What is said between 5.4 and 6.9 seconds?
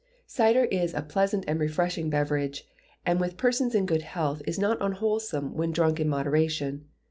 when drunk in moderation.